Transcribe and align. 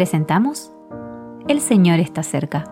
presentamos 0.00 0.72
El 1.46 1.60
Señor 1.60 2.00
está 2.00 2.22
cerca. 2.22 2.64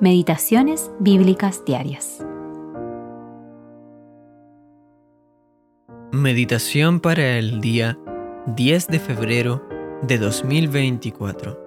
Meditaciones 0.00 0.92
Bíblicas 1.00 1.64
Diarias. 1.64 2.24
Meditación 6.12 7.00
para 7.00 7.38
el 7.38 7.60
día 7.60 7.98
10 8.54 8.86
de 8.86 9.00
febrero 9.00 9.68
de 10.02 10.18
2024. 10.18 11.58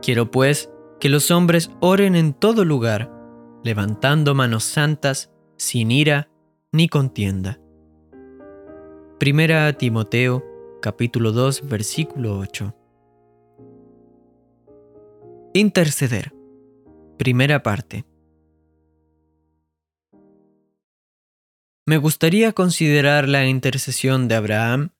Quiero 0.00 0.30
pues 0.30 0.70
que 1.00 1.08
los 1.08 1.32
hombres 1.32 1.72
oren 1.80 2.14
en 2.14 2.32
todo 2.32 2.64
lugar, 2.64 3.10
levantando 3.64 4.36
manos 4.36 4.62
santas, 4.62 5.32
sin 5.56 5.90
ira 5.90 6.28
ni 6.70 6.88
contienda. 6.88 7.58
Primera 9.18 9.72
Timoteo, 9.72 10.44
capítulo 10.80 11.32
2, 11.32 11.68
versículo 11.68 12.38
8. 12.38 12.74
Interceder. 15.54 16.32
Primera 17.18 17.62
parte. 17.62 18.04
Me 21.86 21.98
gustaría 21.98 22.52
considerar 22.52 23.28
la 23.28 23.46
intercesión 23.46 24.28
de 24.28 24.36
Abraham, 24.36 24.94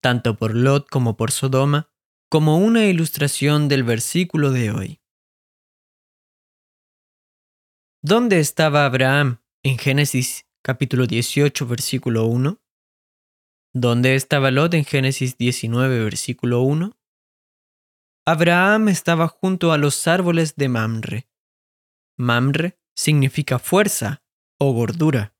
tanto 0.00 0.36
por 0.36 0.54
Lot 0.54 0.88
como 0.88 1.16
por 1.16 1.30
Sodoma, 1.30 1.90
como 2.28 2.58
una 2.58 2.86
ilustración 2.86 3.68
del 3.68 3.84
versículo 3.84 4.50
de 4.50 4.70
hoy. 4.70 5.00
¿Dónde 8.02 8.40
estaba 8.40 8.84
Abraham 8.84 9.38
en 9.62 9.78
Génesis 9.78 10.46
capítulo 10.62 11.06
18, 11.06 11.66
versículo 11.66 12.26
1? 12.26 12.61
¿Dónde 13.74 14.16
estaba 14.16 14.50
Lot 14.50 14.74
en 14.74 14.84
Génesis 14.84 15.38
19, 15.38 16.04
versículo 16.04 16.60
1? 16.60 16.94
Abraham 18.26 18.88
estaba 18.88 19.28
junto 19.28 19.72
a 19.72 19.78
los 19.78 20.06
árboles 20.06 20.56
de 20.56 20.68
Mamre. 20.68 21.28
Mamre 22.18 22.78
significa 22.94 23.58
fuerza 23.58 24.22
o 24.60 24.74
gordura. 24.74 25.34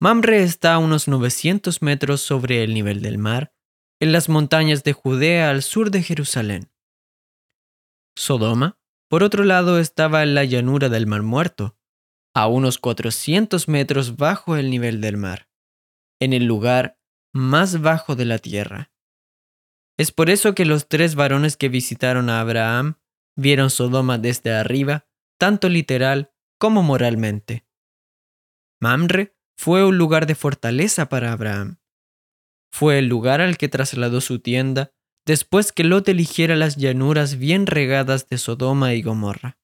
Mamre 0.00 0.42
está 0.42 0.74
a 0.74 0.78
unos 0.78 1.06
900 1.06 1.80
metros 1.80 2.22
sobre 2.22 2.64
el 2.64 2.74
nivel 2.74 3.00
del 3.02 3.18
mar, 3.18 3.54
en 4.00 4.10
las 4.10 4.28
montañas 4.28 4.82
de 4.82 4.92
Judea 4.92 5.50
al 5.50 5.62
sur 5.62 5.92
de 5.92 6.02
Jerusalén. 6.02 6.72
Sodoma, 8.16 8.80
por 9.08 9.22
otro 9.22 9.44
lado, 9.44 9.78
estaba 9.78 10.24
en 10.24 10.34
la 10.34 10.44
llanura 10.44 10.88
del 10.88 11.06
Mar 11.06 11.22
Muerto, 11.22 11.78
a 12.34 12.48
unos 12.48 12.78
400 12.78 13.68
metros 13.68 14.16
bajo 14.16 14.56
el 14.56 14.70
nivel 14.70 15.00
del 15.00 15.16
mar, 15.16 15.48
en 16.20 16.32
el 16.32 16.44
lugar 16.44 16.95
más 17.36 17.80
bajo 17.80 18.16
de 18.16 18.24
la 18.24 18.38
tierra. 18.38 18.90
Es 19.98 20.12
por 20.12 20.30
eso 20.30 20.54
que 20.54 20.64
los 20.64 20.88
tres 20.88 21.14
varones 21.14 21.56
que 21.56 21.68
visitaron 21.68 22.28
a 22.28 22.40
Abraham 22.40 22.98
vieron 23.36 23.70
Sodoma 23.70 24.18
desde 24.18 24.52
arriba, 24.52 25.06
tanto 25.38 25.68
literal 25.68 26.32
como 26.58 26.82
moralmente. 26.82 27.66
Mamre 28.80 29.36
fue 29.56 29.84
un 29.86 29.96
lugar 29.96 30.26
de 30.26 30.34
fortaleza 30.34 31.08
para 31.08 31.32
Abraham. 31.32 31.78
Fue 32.70 32.98
el 32.98 33.06
lugar 33.06 33.40
al 33.40 33.56
que 33.56 33.68
trasladó 33.68 34.20
su 34.20 34.40
tienda 34.40 34.92
después 35.24 35.72
que 35.72 35.84
Lot 35.84 36.08
eligiera 36.08 36.56
las 36.56 36.76
llanuras 36.76 37.36
bien 37.36 37.66
regadas 37.66 38.28
de 38.28 38.38
Sodoma 38.38 38.94
y 38.94 39.02
Gomorra. 39.02 39.58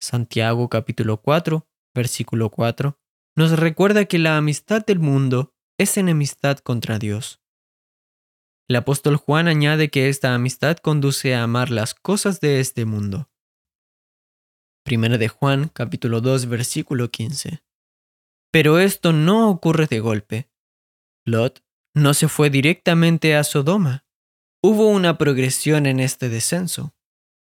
Santiago 0.00 0.68
capítulo 0.68 1.20
4, 1.20 1.68
versículo 1.94 2.50
4, 2.50 2.98
nos 3.34 3.58
recuerda 3.58 4.04
que 4.04 4.18
la 4.18 4.36
amistad 4.36 4.84
del 4.84 5.00
mundo 5.00 5.55
es 5.78 5.96
enemistad 5.96 6.58
contra 6.58 6.98
Dios. 6.98 7.40
El 8.68 8.76
apóstol 8.76 9.16
Juan 9.16 9.46
añade 9.46 9.90
que 9.90 10.08
esta 10.08 10.34
amistad 10.34 10.78
conduce 10.78 11.34
a 11.34 11.42
amar 11.42 11.70
las 11.70 11.94
cosas 11.94 12.40
de 12.40 12.60
este 12.60 12.84
mundo. 12.84 13.30
Primera 14.84 15.18
de 15.18 15.28
Juan 15.28 15.68
capítulo 15.68 16.20
2 16.20 16.46
versículo 16.46 17.10
15. 17.10 17.62
Pero 18.50 18.78
esto 18.78 19.12
no 19.12 19.50
ocurre 19.50 19.86
de 19.86 20.00
golpe. 20.00 20.50
Lot 21.24 21.62
no 21.94 22.14
se 22.14 22.28
fue 22.28 22.50
directamente 22.50 23.36
a 23.36 23.44
Sodoma. 23.44 24.04
Hubo 24.62 24.88
una 24.88 25.18
progresión 25.18 25.86
en 25.86 26.00
este 26.00 26.28
descenso. 26.28 26.94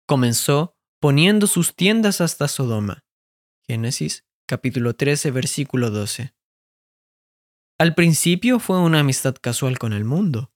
Comenzó 0.07 0.75
poniendo 0.99 1.47
sus 1.47 1.75
tiendas 1.75 2.21
hasta 2.21 2.47
Sodoma. 2.47 3.05
Génesis 3.67 4.25
capítulo 4.47 4.95
13 4.95 5.31
versículo 5.31 5.89
12. 5.89 6.33
Al 7.81 7.95
principio 7.95 8.59
fue 8.59 8.77
una 8.77 8.99
amistad 8.99 9.35
casual 9.39 9.79
con 9.79 9.93
el 9.93 10.03
mundo, 10.03 10.51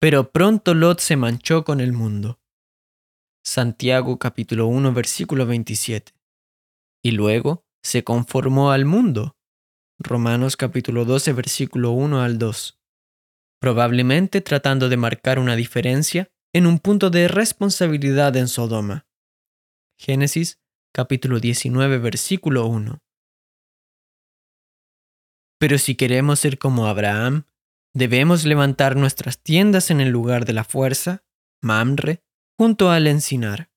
pero 0.00 0.32
pronto 0.32 0.72
Lot 0.72 0.98
se 0.98 1.14
manchó 1.14 1.62
con 1.62 1.78
el 1.78 1.92
mundo. 1.92 2.40
Santiago 3.44 4.18
capítulo 4.18 4.66
1 4.68 4.94
versículo 4.94 5.44
27. 5.44 6.14
Y 7.02 7.10
luego 7.10 7.66
se 7.82 8.02
conformó 8.02 8.70
al 8.70 8.86
mundo. 8.86 9.36
Romanos 9.98 10.56
capítulo 10.56 11.04
12 11.04 11.34
versículo 11.34 11.90
1 11.90 12.22
al 12.22 12.38
2. 12.38 12.80
Probablemente 13.60 14.40
tratando 14.40 14.88
de 14.88 14.96
marcar 14.96 15.38
una 15.38 15.56
diferencia 15.56 16.30
en 16.54 16.64
un 16.66 16.78
punto 16.78 17.10
de 17.10 17.28
responsabilidad 17.28 18.34
en 18.38 18.48
Sodoma. 18.48 19.06
Génesis 19.98 20.62
capítulo 20.94 21.40
19 21.40 21.98
versículo 21.98 22.64
1. 22.68 23.02
Pero 25.64 25.78
si 25.78 25.94
queremos 25.94 26.40
ser 26.40 26.58
como 26.58 26.88
Abraham, 26.88 27.44
debemos 27.94 28.44
levantar 28.44 28.96
nuestras 28.96 29.42
tiendas 29.42 29.90
en 29.90 30.02
el 30.02 30.10
lugar 30.10 30.44
de 30.44 30.52
la 30.52 30.62
fuerza, 30.62 31.24
Mamre, 31.62 32.22
junto 32.58 32.90
al 32.90 33.06
encinar. 33.06 33.70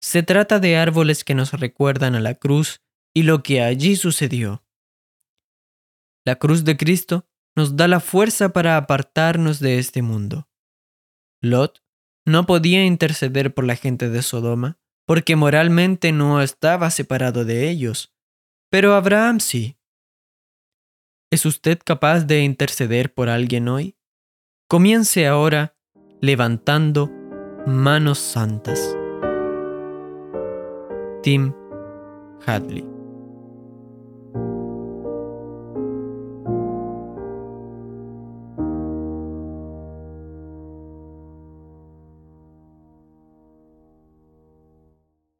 Se 0.00 0.22
trata 0.22 0.60
de 0.60 0.76
árboles 0.76 1.24
que 1.24 1.34
nos 1.34 1.52
recuerdan 1.52 2.14
a 2.14 2.20
la 2.20 2.36
cruz 2.36 2.80
y 3.12 3.24
lo 3.24 3.42
que 3.42 3.60
allí 3.60 3.96
sucedió. 3.96 4.64
La 6.24 6.36
cruz 6.36 6.62
de 6.62 6.76
Cristo 6.76 7.26
nos 7.56 7.74
da 7.74 7.88
la 7.88 7.98
fuerza 7.98 8.52
para 8.52 8.76
apartarnos 8.76 9.58
de 9.58 9.80
este 9.80 10.00
mundo. 10.00 10.48
Lot 11.40 11.82
no 12.24 12.46
podía 12.46 12.84
interceder 12.84 13.52
por 13.52 13.64
la 13.64 13.74
gente 13.74 14.10
de 14.10 14.22
Sodoma 14.22 14.78
porque 15.08 15.34
moralmente 15.34 16.12
no 16.12 16.40
estaba 16.40 16.88
separado 16.92 17.44
de 17.44 17.68
ellos, 17.68 18.14
pero 18.70 18.94
Abraham 18.94 19.40
sí. 19.40 19.76
¿Es 21.32 21.46
usted 21.46 21.78
capaz 21.82 22.26
de 22.26 22.42
interceder 22.42 23.14
por 23.14 23.30
alguien 23.30 23.66
hoy? 23.66 23.96
Comience 24.68 25.26
ahora 25.26 25.74
levantando 26.20 27.10
manos 27.64 28.18
santas. 28.18 28.94
Tim 31.22 31.54
Hadley 32.44 32.84